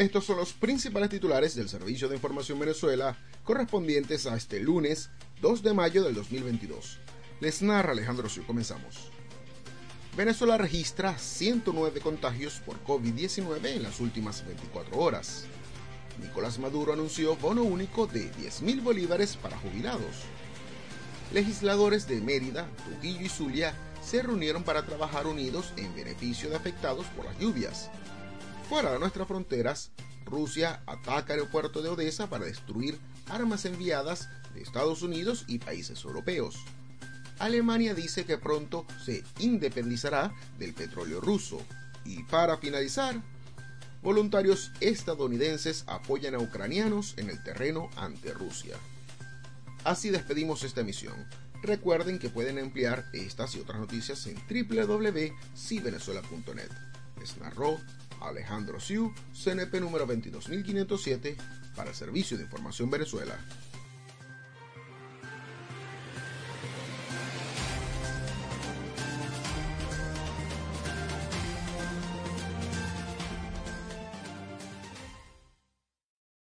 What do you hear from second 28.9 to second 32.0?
de nuestras fronteras, Rusia ataca el aeropuerto de